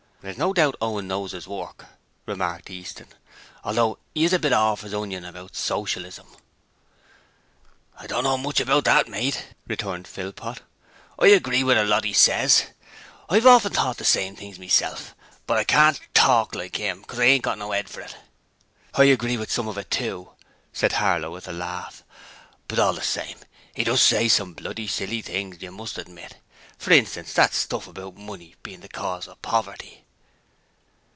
'There's 0.23 0.37
no 0.37 0.53
doubt 0.53 0.75
Owen 0.79 1.07
knows 1.07 1.33
'is 1.33 1.47
work,' 1.47 1.83
remarked 2.27 2.69
Easton, 2.69 3.07
'although 3.63 3.97
'e 4.15 4.23
is 4.23 4.33
a 4.33 4.37
bit 4.37 4.53
orf 4.53 4.83
is 4.83 4.93
onion 4.93 5.25
about 5.25 5.55
Socialism.' 5.55 6.37
'I 7.97 8.05
don't 8.05 8.23
know 8.25 8.33
so 8.35 8.37
much 8.37 8.59
about 8.59 8.85
that, 8.85 9.07
mate,' 9.07 9.43
returned 9.65 10.07
Philpot. 10.07 10.61
'I 11.17 11.25
agree 11.25 11.63
with 11.63 11.75
a 11.75 11.83
lot 11.85 12.03
that 12.03 12.09
'e 12.09 12.13
ses. 12.13 12.65
I've 13.31 13.47
often 13.47 13.73
thought 13.73 13.97
the 13.97 14.05
same 14.05 14.35
things 14.35 14.59
meself, 14.59 15.15
but 15.47 15.57
I 15.57 15.63
can't 15.63 15.99
talk 16.13 16.53
like 16.53 16.79
'im, 16.79 17.03
'cause 17.03 17.17
I 17.19 17.23
ain't 17.23 17.43
got 17.43 17.57
no 17.57 17.73
'ead 17.73 17.89
for 17.89 18.01
it.' 18.01 18.15
'I 18.93 19.05
agree 19.05 19.37
with 19.37 19.51
some 19.51 19.67
of 19.67 19.79
it 19.79 19.89
too,' 19.89 20.29
said 20.71 20.91
Harlow 20.91 21.31
with 21.31 21.47
a 21.47 21.51
laugh, 21.51 22.03
'but 22.67 22.77
all 22.77 22.93
the 22.93 23.01
same 23.01 23.39
'e 23.75 23.83
does 23.85 24.03
say 24.03 24.27
some 24.29 24.53
bloody 24.53 24.85
silly 24.85 25.23
things, 25.23 25.63
you 25.63 25.71
must 25.71 25.97
admit. 25.97 26.37
For 26.77 26.91
instance, 26.93 27.33
that 27.33 27.55
stuff 27.55 27.87
about 27.87 28.17
money 28.17 28.53
bein' 28.61 28.81
the 28.81 28.87
cause 28.87 29.27
of 29.27 29.41
poverty.' 29.41 29.97